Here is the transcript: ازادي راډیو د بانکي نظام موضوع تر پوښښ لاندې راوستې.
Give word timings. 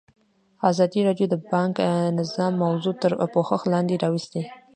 ازادي 0.69 0.99
راډیو 1.07 1.27
د 1.29 1.35
بانکي 1.49 1.85
نظام 2.19 2.53
موضوع 2.63 2.95
تر 3.01 3.11
پوښښ 3.33 3.61
لاندې 3.73 3.95
راوستې. 4.03 4.41